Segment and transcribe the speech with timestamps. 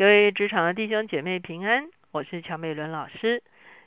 [0.00, 3.42] 各位职场的弟兄姐妹平安，我是乔美伦老师。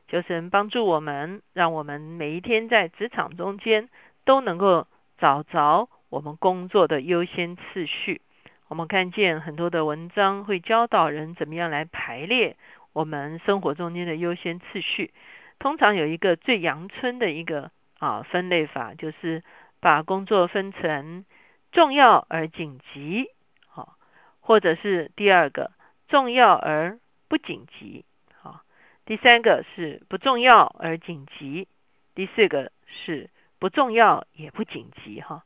[0.07, 3.89] 求神帮助我们，让我们每一天在职场中间
[4.23, 4.85] 都能够
[5.17, 8.21] 找着我们工作的优先次序。
[8.67, 12.57] 我们看见很多的文章会教导人怎么样来排列
[12.93, 15.11] 我们生活中间的优先次序。
[15.57, 19.41] 通常有一个最阳春的一个啊分类法，就是
[19.79, 21.25] 把工作分成
[21.71, 23.31] 重要而紧急，
[23.67, 23.95] 好，
[24.41, 25.71] 或者是第二个。
[26.13, 28.05] 重要而不紧急，
[28.39, 28.61] 好。
[29.03, 31.67] 第三个是不重要而紧急，
[32.13, 35.43] 第四个是不重要也不紧急，哈。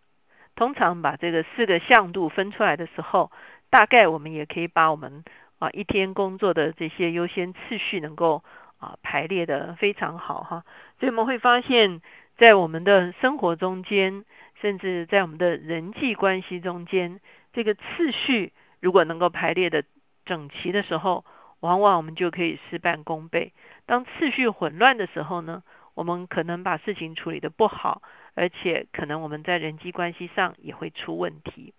[0.58, 3.32] 通常把这个四个向度分出来的时候，
[3.70, 5.24] 大概我们也可以把我们
[5.60, 8.44] 啊一天工作的这些优先次序能够
[8.80, 10.66] 啊排列的非常好，哈。
[11.00, 12.02] 所以我们会发现，
[12.38, 14.26] 在我们的生活中间，
[14.60, 17.22] 甚至在我们的人际关系中间，
[17.54, 19.86] 这个次序如果能够排列的。
[20.28, 21.26] 整齐的时候，
[21.62, 23.54] 往往我们就可以事半功倍。
[23.88, 25.64] 当次序混乱的时候呢，
[25.96, 28.04] 我们可能把事情处理的不好，
[28.36, 31.74] 而且可能我们在人际关系上也会出问题。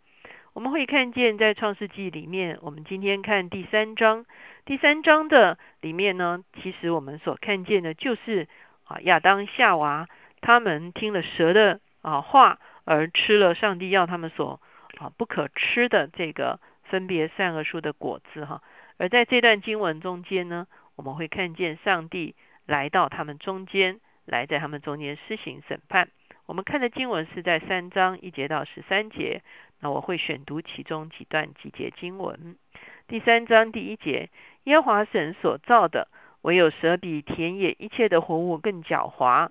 [0.54, 4.26] 我们会看见在创世纪里面，我们今天看第三章，
[4.64, 8.48] 第三章的里面呢，其实我们所看见的就是
[8.84, 10.08] 啊亚当夏娃
[10.40, 14.60] 他们听了蛇的啊话，而吃了上帝要他们所
[14.98, 16.58] 啊不可吃的这个。
[16.90, 18.62] 分别善恶树的果子哈，
[18.96, 22.34] 而在这段经文中间呢，我们会看见上帝
[22.66, 26.08] 来到他们中间，来在他们中间施行审判。
[26.46, 29.42] 我们看的经文是在三章一节到十三节，
[29.80, 32.56] 那我会选读其中几段几节经文。
[33.06, 34.30] 第三章第一节，
[34.64, 36.08] 耶和华神所造的，
[36.40, 39.50] 唯有蛇比田野一切的活物更狡猾。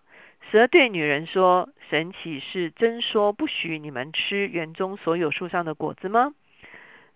[0.51, 6.33] 蛇对女人说：“神岂是真说不许你们吃园中所有树上的果子吗？”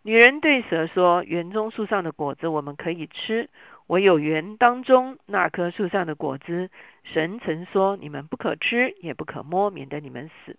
[0.04, 3.50] 女人对蛇说：“园中树上的果子我们可以吃，
[3.86, 6.72] 唯有园当中那棵树上的果子，
[7.04, 10.58] 神曾说你们不可吃，也不可摸，免得你们死。”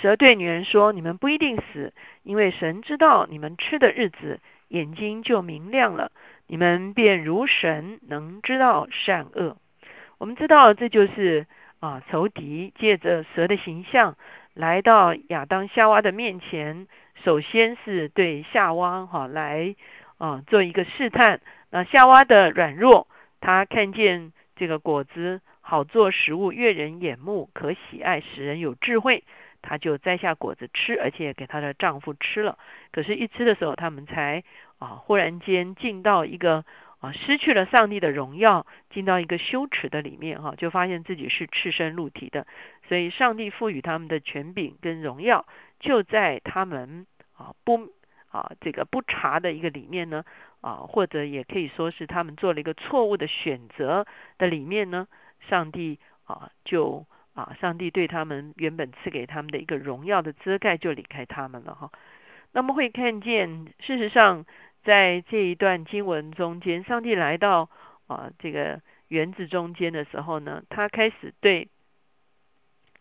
[0.00, 4.38] 蛇对女人说：“你们不一定死，因为神知道你们吃的日子，
[4.68, 6.12] 眼睛就明亮了，
[6.46, 9.56] 你们便如神，能知道善恶。”
[10.18, 11.46] 我们知道这就是
[11.80, 14.16] 啊，仇敌借着蛇的形象
[14.58, 16.88] 来到亚当夏娃的面前。
[17.22, 19.76] 首先是对夏娃哈来
[20.16, 23.06] 啊做一个试探，那夏娃的软弱，
[23.40, 29.22] 她看见这个果子好做食物，悦人眼目，可喜爱，使人有智慧，
[29.62, 32.58] 她就摘下果子吃，而且给她的丈夫吃了。
[32.90, 34.42] 可是，一吃的时候，他们才
[34.80, 36.64] 啊忽然间进到一个
[37.00, 42.46] 啊失去了上帝的荣耀，进到一个羞耻的里面哈，就发现自己是赤身露体的。
[42.88, 45.46] 所以，上帝赋予他们的权柄跟荣耀。
[45.80, 47.06] 就在他们
[47.36, 47.92] 啊不
[48.30, 50.24] 啊这个不查的一个里面呢
[50.60, 54.04] 啊，或者也可以说是他们做了一个错误的选择
[54.38, 55.06] 的里面呢，
[55.48, 61.92] 上帝啊就啊上帝对他们原本赐给他们的一个荣耀的遮盖就离开他们了哈。
[62.50, 64.46] 那么会看见，事实上
[64.84, 67.70] 在这一段经文中间，上帝来到
[68.06, 71.68] 啊这个园子中间的时候呢，他开始对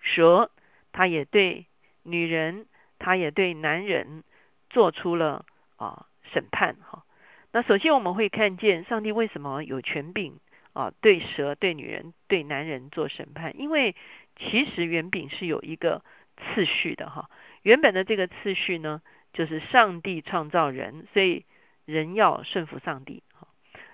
[0.02, 0.52] 蛇，
[0.92, 1.66] 他也对。
[2.10, 2.68] 女人，
[3.00, 4.24] 他也对男人
[4.70, 5.46] 做出了
[5.76, 7.04] 啊审判哈。
[7.52, 10.40] 那首先我们会看见上帝为什么有权柄
[10.72, 13.60] 啊对蛇、对女人、对男人做审判？
[13.60, 13.94] 因为
[14.38, 16.02] 其实原本是有一个
[16.38, 17.30] 次序的哈。
[17.62, 19.02] 原本的这个次序呢，
[19.34, 21.44] 就是上帝创造人，所以
[21.88, 23.24] 人要顺服上帝。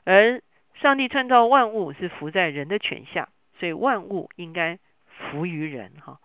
[0.04, 0.42] 而
[0.74, 4.78] 上帝创造万物是服在人的权下，所以万物应该
[5.08, 6.20] 服于人哈。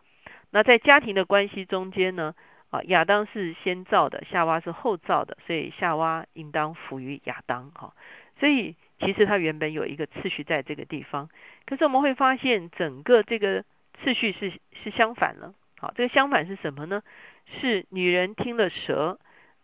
[0.51, 2.35] 那在家庭的关系中间呢？
[2.71, 7.71] 啊，亚当是先造的，夏娃是后造的，所以夏娃应当服于亚当。
[7.71, 7.95] 哈，
[8.39, 11.31] 所以其实它原本有一个次序在这个地方。
[11.65, 13.65] 可是我们会发现，整个这个
[14.03, 14.53] 次序是
[14.83, 15.55] 是相反了。
[15.79, 17.03] 好，这个相反是什么呢？
[17.47, 19.19] 是女人听了蛇，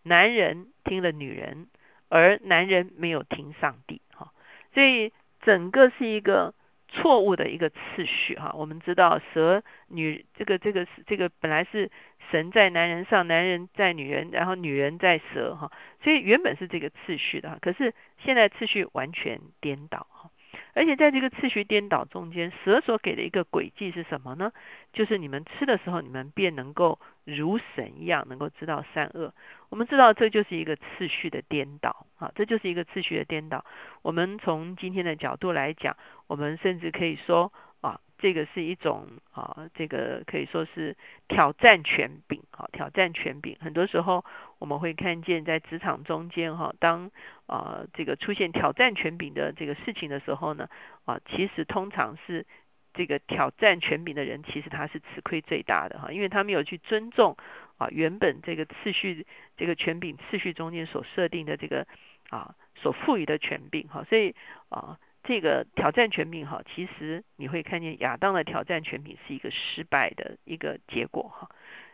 [0.04, 1.66] 男人听了女人，
[2.09, 4.01] 而男人没有听上帝。
[4.12, 4.33] 哈，
[4.72, 5.12] 所以
[5.42, 6.54] 整个是一个。
[6.86, 11.91] 错误的一个次序哈，我们知道蛇女这个这个这个本来是
[12.30, 15.72] 神在男人上，男人在女人，然后女人在蛇哈，
[16.04, 20.30] 所以原本是这个次序的哈，可是现在次序完全颠倒哈。
[20.74, 24.53] 而且在这个次序颠倒中间，蛇所给的一个轨迹是什么呢？
[24.92, 29.32] 就是你们吃的时候，你们便能够如神一样，能够知道善恶。
[29.71, 33.65] 我们知道这就是一个次序的颠倒啊，这就是一个次序的颠倒。
[34.03, 37.53] 我们从今天的角度来讲，我们甚至可以说
[37.84, 40.97] 啊，这个是一种啊，这个可以说是
[41.28, 43.59] 挑战权柄啊，挑战权柄。
[43.60, 44.25] 很多时候
[44.59, 47.10] 我们会看见在职场中间哈，当
[47.45, 50.71] 啊这个出现挑战权柄的这个事情的时候呢，
[51.04, 52.47] 啊，其实通常是
[52.95, 57.37] 这个挑战权柄的人，其实他是吃亏最大的哈，因为他没有去尊重
[57.77, 59.27] 啊原本这个次序
[59.59, 61.87] 这个权柄次序中间所设定的这个
[62.30, 64.34] 啊所赋予的权柄哈，所以
[64.71, 64.98] 啊。
[65.26, 71.48] 这个挑战权柄哈，其实你会看见亚当的挑战权柄是一个失败的一个结果哈，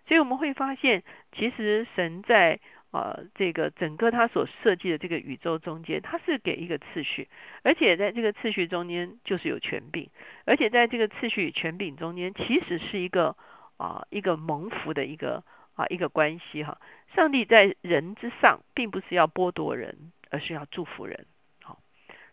[0.09, 2.59] 所以我们会发现，其实神在
[2.91, 7.29] 啊这个整个他所设计的这个宇宙中间，他是给一个次序，
[7.62, 10.11] 而且在这个次序中间就是有权柄，
[10.44, 13.37] 而且在这个次序与权柄中间，其实是一个
[13.76, 15.44] 啊一个蒙福的一个
[15.76, 16.81] 啊一个关系哈。
[17.15, 21.26] 上帝在人之上，并不是要剥夺人，而是要祝福人。
[21.62, 21.79] 好，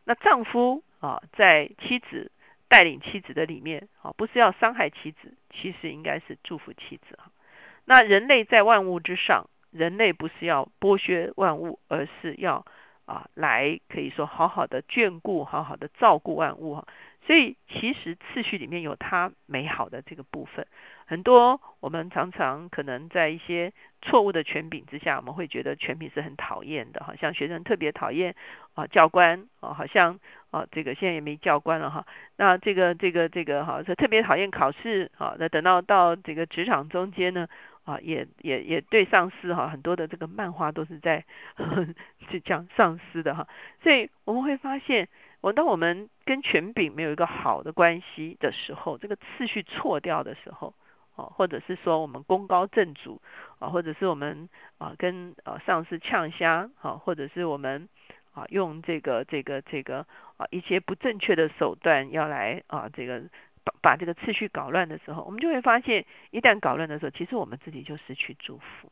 [0.03, 0.83] 那丈夫。
[0.99, 2.31] 啊，在妻子
[2.67, 7.31] 带领妻子的里面，啊，不是要伤害妻子，其实应该是祝福妻子啊。
[7.85, 12.65] 那人类在万物之上，人类不是要剥削万物，而是要
[13.07, 16.87] 啊，来可以说好好的眷顾，好好的照顾万物啊。
[17.25, 20.65] 所以其实次序里面有它美好的这个部分。
[21.05, 28.35] 很多我们常常可能在一些错误的权柄之下，我们会觉得权柄是很讨厌的，好像学生特别讨厌
[28.75, 30.19] 啊教官啊，好像
[30.51, 32.05] 啊这个现在也没教官了哈。
[32.37, 35.35] 那这个这个这个哈，是特别讨厌考试啊。
[35.37, 37.47] 那等到到这个职场中间呢
[37.87, 41.23] 啊，也也也对上司哈，很多的这个漫画都是在
[41.55, 41.87] 呵呵
[42.29, 43.47] 就讲上司的哈。
[43.81, 45.07] 所以我们会发现。
[45.39, 50.73] 我当我们跟权柄没有一个好的关系的时候，这个次序错掉的时候，
[51.15, 53.21] 哦，或者是说我们功高震主
[53.59, 54.49] 啊，或者是我们
[54.79, 57.87] 啊跟啊上司呛虾啊，或者是我们
[58.33, 60.07] 啊用这个这个这个
[60.37, 63.21] 啊一些不正确的手段要来啊这个
[63.81, 68.91] 把这个次序搞乱的时候，我们就会发现，一旦搞乱的时候，其实我们自己就失去祝福，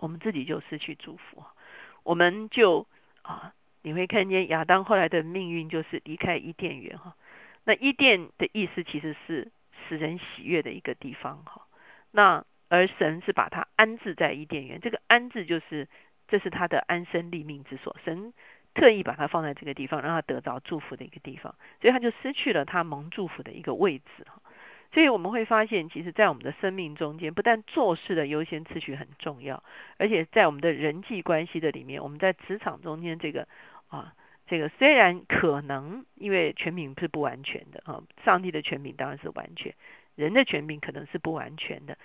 [0.00, 1.44] 我们自己就失去祝福，
[2.02, 2.86] 我们就
[3.22, 3.52] 啊。
[3.82, 7.14] 你会看见亚当后来的命运就是离开伊甸园哈，
[7.62, 9.52] 那伊甸的意思其实是
[9.88, 11.68] 使人喜悦的一个地方哈，
[12.10, 15.86] 那而神是把他安置在伊甸园，这个安置就是
[16.26, 18.32] 这是他的安身立命之所，神
[18.76, 24.40] 特意把它放在这个地方，让他得着祝福的一个地方，所以他就失去了他蒙祝福的一个位置哈。
[24.92, 29.62] 所以我们会发现，其实，在我们的生命中间，不但做事的优先次序很重要，
[29.96, 33.48] 而且在我们的人际关系的里面，我们在职场中间这个。
[33.88, 34.12] 啊，
[34.48, 39.72] 这个虽然可能因为权柄是不完全的啊，上帝的权柄当然是完全，
[40.16, 41.96] 人的权柄可能是不完全的，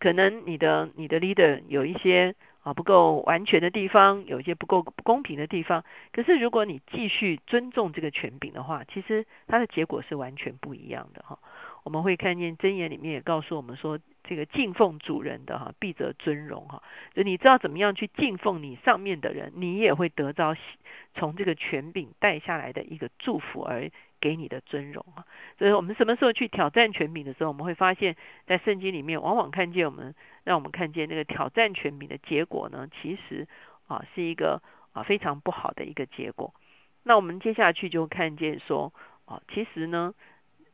[0.00, 11.38] 可能你的你的 leader 有一些啊不够完全的地方，有一些不够不公平的地方，可是如果你继续尊重这个权柄的话，其实它的结果是完全不一样的哈。
[11.84, 13.98] 我们会看见箴言里面也告诉我们说。
[14.24, 16.80] 这个敬奉主人的哈，必得尊荣哈。
[17.12, 20.54] 就你知道怎么样去敬奉你上面的人，你也会得到
[21.12, 23.90] 从这个权柄带下来的一个祝福而
[24.22, 25.26] 给你的尊荣啊。
[25.58, 28.16] 所以我们什么时候去挑战权柄的时候，我们会发现，
[28.46, 30.14] 在圣经里面往往看见我们，
[30.44, 33.46] 让我们看见那个挑战权柄的结果呢，其实
[33.88, 36.54] 啊是一个啊非常不好的一个结果。
[37.02, 38.94] 那我们接下去就看见说
[39.26, 40.14] 啊，其实呢，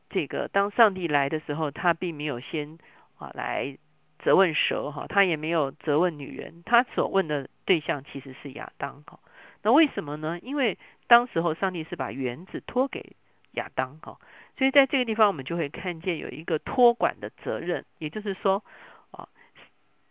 [0.09, 2.77] 这个当上帝来的时候，他并没有先。
[3.19, 3.77] 啊，来
[4.19, 9.19] 责问蛇哈，他也没有责问女人，他所问的对象其实是亚当哈。
[9.61, 10.39] 那为什么呢？
[10.39, 13.17] 因为当时候上帝是把园子托给
[13.51, 14.19] 亚当哈，
[14.57, 18.63] 所以在这个地方我们就会看见有一个托管的责任，也就是说
[19.11, 19.27] 啊，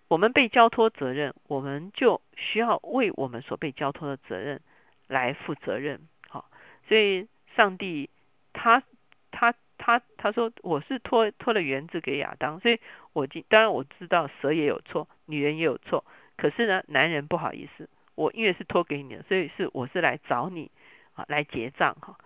[0.08, 4.60] 我们被交托责任，我们就需要为我们所被交托的责任
[5.06, 6.00] 来负责任。
[6.28, 6.50] 好，
[6.88, 8.10] 所以上帝
[8.52, 8.82] 他
[9.30, 9.54] 他。
[9.80, 12.80] 他他说我是托托了园子给亚当，所以
[13.12, 16.04] 我今当然我知道蛇也有错，女人也有错，
[16.36, 20.68] 可是呢，男人不好意思，我因为是托给你的，所以是我是来找你
[21.14, 22.18] 啊来结账哈，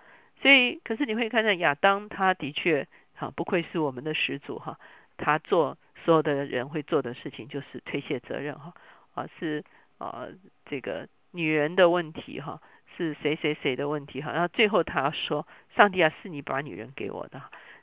[0.43, 4.79] 所以可是你会看到亚当他的确哈不愧是我们的始祖哈，
[5.17, 8.75] 他做所有的人会做的事情就是推卸责任哈
[9.15, 9.65] 啊是
[9.99, 10.27] 啊
[10.67, 12.61] 这个女人的问题哈。
[12.95, 17.41] 是谁谁谁的问题哈，然后最后他说：“上帝啊，是你把女人给我的。”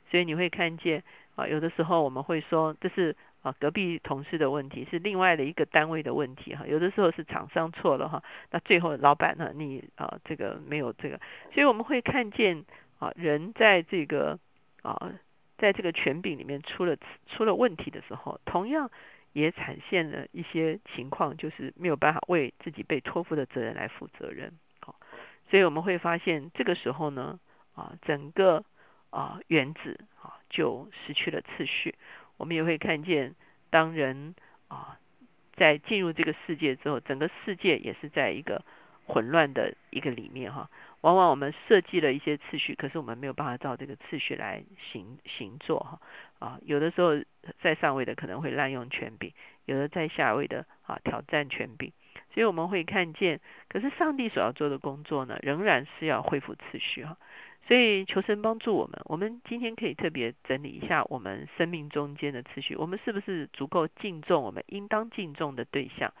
[0.08, 1.02] 所以你会看见
[1.34, 6.66] 啊，有的时候我们会说这是啊隔壁同事的问题，是另外的一个单位的问题哈。
[6.66, 11.20] 有的时候是厂商错了哈，那最后老板呢，你啊这个没有这个，
[11.52, 12.64] 所以我们会看见
[12.98, 14.38] 啊人在这个
[14.82, 15.12] 啊
[15.58, 18.90] 在这个权柄里面出了出了问题的时候，同样
[19.32, 24.52] 也产现了一些情况，就是没有办法为自己被托付的责任来负责任。
[25.50, 27.40] 所以我们会发现，这个时候呢，
[27.74, 28.64] 啊，整个
[29.10, 31.94] 啊原子啊就失去了次序。
[32.40, 33.34] 我们也会看见，
[33.68, 34.34] 当人
[34.68, 34.98] 啊
[35.56, 38.64] 在进入这个世界之后，整个世界也是在一个
[39.04, 40.70] 混乱的一个里面哈。
[41.02, 46.00] 往往我们设计了一些次序，可是我们没有办法照这个次序来行行做哈
[46.38, 47.12] 啊，有的时候
[47.60, 49.32] 在上位的可能会滥用权柄，
[49.66, 51.92] 有的在下位的啊挑战权柄，
[52.32, 57.18] 所以我们会看见，可是上帝所要做的工作呢，仍然是要恢复次序哈。
[57.70, 66.12] 所以求神帮助我们，我们今天可以特别整理一下我们生命中间的次序，我们是不是足够敬重我们应当敬重的对象？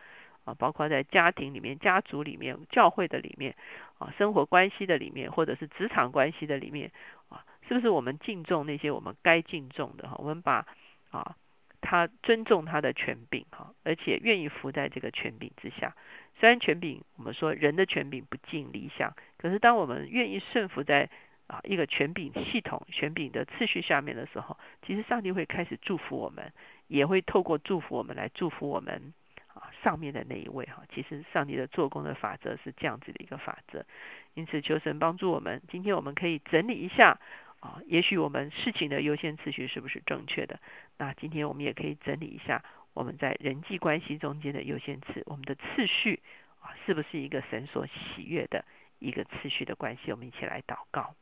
[0.44, 3.56] 啊，包括在家庭里面、家族里面、教会的里面，
[3.98, 6.92] 啊，生活关系的里面，或者是职场关系的里面，
[7.30, 10.14] 啊，是不是我们敬重那些我们该敬重的哈？
[10.18, 10.64] 我们把
[11.10, 11.34] 啊，
[11.80, 15.96] 他尊重他的权柄哈，而且愿意服在这个权柄之下。
[16.38, 21.10] 虽然权柄，我们说人的权柄不尽理想，可是当我们愿意顺服在
[21.50, 26.52] 啊一个权柄系统、权柄的次序下面的时候，其实上帝会开始祝福我们，
[26.86, 29.12] 也会透过祝福我们来祝福我们。
[29.52, 33.84] 啊，上面的那一位哈，其实上帝的做工的法则是这样子的一个法则，
[34.34, 35.60] 因此求神帮助我们。
[35.68, 37.18] 今天我们可以整理一下
[37.58, 40.60] 啊，也许我们事情的优先次序是不是正确的？
[40.98, 42.62] 那今天我们也可以整理一下
[42.94, 46.20] 我们在人际关系中间的优先次，我们的次序
[46.60, 48.64] 啊，是不是一个神所喜悦的
[49.00, 50.12] 一个次序的关系？
[50.12, 51.16] 我们一起来祷告。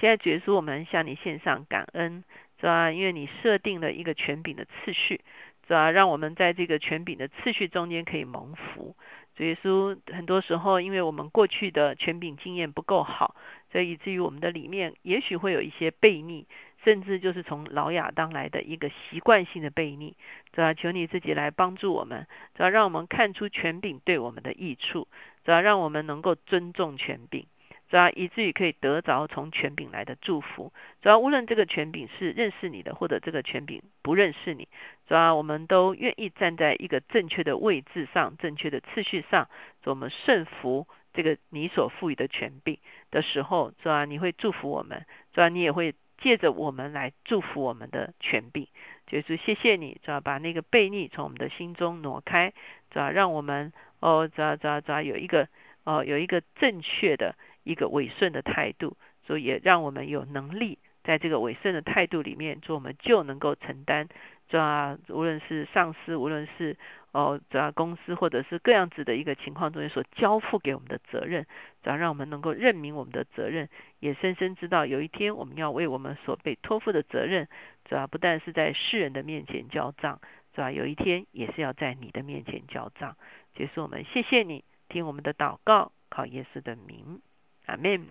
[0.00, 2.24] 现在结束，我们向你献上感恩，
[2.58, 2.90] 是吧？
[2.90, 5.20] 因为你设定了一个权柄的次序。
[5.66, 5.92] 是吧？
[5.92, 8.96] 让我们在这个权柄的次序中间可以蒙福。
[9.36, 13.36] 所以说，很多时候，因为我们过去的权柄经验不够好，
[13.70, 16.48] 所以以至于我们的里面也许会有一些悖逆，
[16.82, 20.16] 甚至就是从老亚当来的一个习惯性的悖逆。
[20.52, 22.26] 主要求你自己来帮助我们，
[22.56, 25.06] 主要让我们看出权柄对我们的益处，
[25.44, 27.46] 主要让我们能够尊重权柄。
[27.90, 30.72] 主要以至于可以得着从权柄来的祝福。
[31.02, 34.68] 主要无论这个权柄是认识你的，或者这个权柄不认识你，
[35.08, 39.48] 主要我们都愿意站在一个正确的位置上、正确的次序上，
[39.84, 42.78] 我们顺服这个你所赋予的权柄
[43.10, 48.68] 的时候，主要你会祝福我们，主要你也会借着我们来祝福我们的权柄。
[49.08, 52.52] 就是谢谢你，主要把那个悖逆从我们的心中挪开，
[52.92, 55.48] 主要让我们哦，主要主要主要有一个
[55.82, 57.34] 哦有一个正确的。
[57.62, 64.08] 一个委顺的态度，所以也让我们有能力在这个委顺的态度里面，做我们就能够承担，
[64.48, 66.76] 抓无论是上司，无论是
[67.12, 71.46] 哦抓公司，或者是各样子的一个情况中间所交付给我们的责任，
[71.82, 77.48] 只要让我们能够认明我们的责任，也深深知道有一天我们要为我们所被托付的责任，
[77.84, 80.20] 主要不但是在世人的面前交账，
[80.54, 83.16] 主要有一天也是要在你的面前交账。
[83.54, 87.20] 结束我们，谢谢你听我们的祷告，靠耶稣的名。
[87.66, 88.08] 阿门。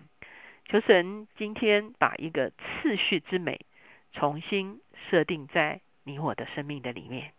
[0.66, 3.66] 求神今天把一个次序之美
[4.12, 4.80] 重新
[5.10, 7.32] 设定在你我的生命的里面。